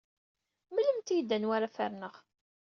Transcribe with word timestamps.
Mlemt-iyi-d 0.73 1.29
anwa 1.35 1.53
ara 1.57 1.69
ferneɣ. 1.75 2.15